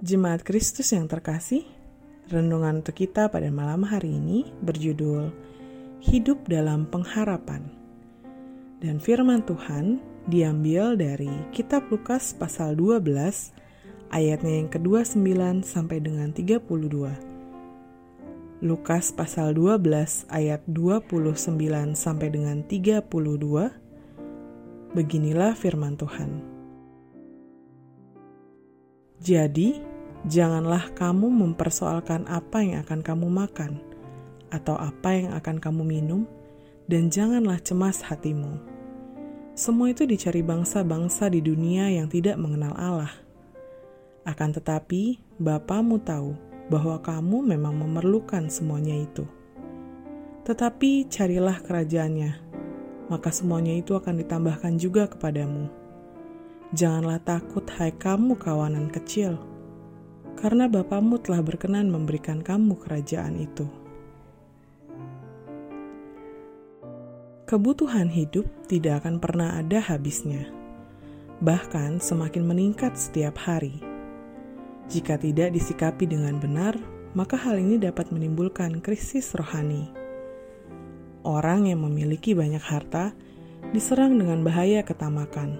[0.00, 1.68] Jemaat Kristus yang terkasih,
[2.32, 5.28] renungan untuk kita pada malam hari ini berjudul
[6.00, 7.68] Hidup dalam Pengharapan.
[8.80, 13.04] Dan firman Tuhan diambil dari kitab Lukas pasal 12
[14.08, 16.64] ayatnya yang kedua 9 sampai dengan 32.
[18.64, 19.84] Lukas pasal 12
[20.32, 21.44] ayat 29
[21.92, 23.04] sampai dengan 32.
[24.96, 26.60] Beginilah firman Tuhan.
[29.20, 29.89] Jadi,
[30.28, 33.80] Janganlah kamu mempersoalkan apa yang akan kamu makan
[34.50, 36.26] atau apa yang akan kamu minum,
[36.90, 38.58] dan janganlah cemas hatimu.
[39.54, 43.12] Semua itu dicari bangsa-bangsa di dunia yang tidak mengenal Allah.
[44.26, 46.36] Akan tetapi, Bapamu tahu
[46.68, 49.24] bahwa kamu memang memerlukan semuanya itu.
[50.44, 52.32] Tetapi carilah kerajaannya,
[53.08, 55.70] maka semuanya itu akan ditambahkan juga kepadamu.
[56.70, 59.49] Janganlah takut, hai kamu kawanan kecil,
[60.38, 63.66] karena Bapamu telah berkenan memberikan kamu kerajaan itu.
[67.50, 70.46] Kebutuhan hidup tidak akan pernah ada habisnya,
[71.42, 73.82] bahkan semakin meningkat setiap hari.
[74.86, 76.78] Jika tidak disikapi dengan benar,
[77.14, 79.90] maka hal ini dapat menimbulkan krisis rohani.
[81.26, 83.12] Orang yang memiliki banyak harta
[83.74, 85.58] diserang dengan bahaya ketamakan,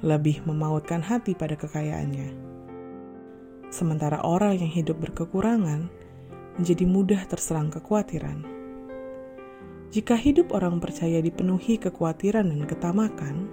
[0.00, 2.51] lebih memautkan hati pada kekayaannya
[3.72, 5.88] sementara orang yang hidup berkekurangan
[6.60, 8.44] menjadi mudah terserang kekhawatiran.
[9.92, 13.48] Jika hidup orang percaya dipenuhi kekhawatiran dan ketamakan,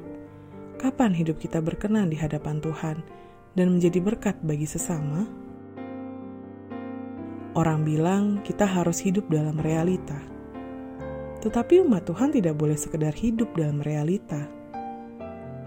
[0.80, 3.04] kapan hidup kita berkenan di hadapan Tuhan
[3.56, 5.28] dan menjadi berkat bagi sesama?
[7.60, 10.16] Orang bilang kita harus hidup dalam realita.
[11.44, 14.48] Tetapi umat Tuhan tidak boleh sekedar hidup dalam realita.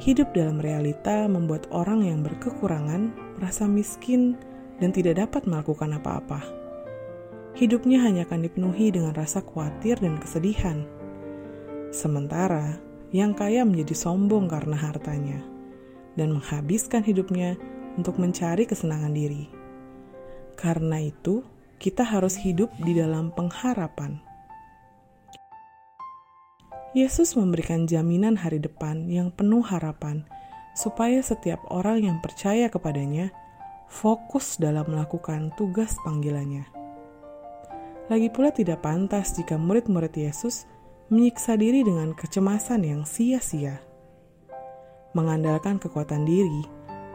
[0.00, 4.40] Hidup dalam realita membuat orang yang berkekurangan merasa miskin,
[4.78, 6.40] dan tidak dapat melakukan apa-apa.
[7.52, 10.88] Hidupnya hanya akan dipenuhi dengan rasa khawatir dan kesedihan.
[11.92, 12.80] Sementara
[13.12, 15.44] yang kaya menjadi sombong karena hartanya
[16.16, 17.60] dan menghabiskan hidupnya
[18.00, 19.52] untuk mencari kesenangan diri.
[20.56, 21.44] Karena itu,
[21.76, 24.22] kita harus hidup di dalam pengharapan.
[26.92, 30.28] Yesus memberikan jaminan hari depan yang penuh harapan
[30.76, 33.32] supaya setiap orang yang percaya kepadanya
[33.92, 36.64] fokus dalam melakukan tugas panggilannya.
[38.08, 40.64] Lagi pula tidak pantas jika murid-murid Yesus
[41.12, 43.84] menyiksa diri dengan kecemasan yang sia-sia.
[45.12, 46.64] Mengandalkan kekuatan diri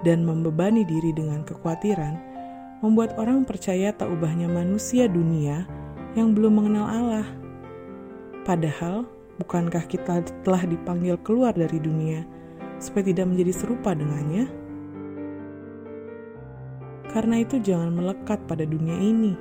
[0.05, 2.13] dan membebani diri dengan kekhawatiran
[2.85, 5.65] membuat orang percaya tak ubahnya manusia dunia
[6.13, 7.27] yang belum mengenal Allah.
[8.45, 9.09] Padahal,
[9.41, 12.21] bukankah kita telah dipanggil keluar dari dunia
[12.77, 14.66] supaya tidak menjadi serupa dengannya.
[17.17, 19.33] Karena itu jangan melekat pada dunia ini.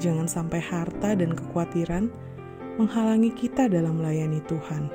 [0.00, 2.08] Jangan sampai harta dan kekhawatiran
[2.80, 4.88] menghalangi kita dalam melayani Tuhan.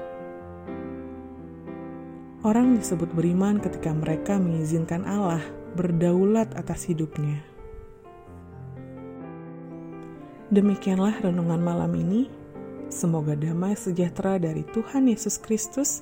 [2.41, 5.45] Orang disebut beriman ketika mereka mengizinkan Allah
[5.77, 7.37] berdaulat atas hidupnya.
[10.49, 12.33] Demikianlah renungan malam ini.
[12.89, 16.01] Semoga damai sejahtera dari Tuhan Yesus Kristus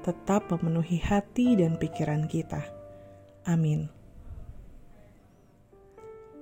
[0.00, 2.64] tetap memenuhi hati dan pikiran kita.
[3.44, 4.01] Amin.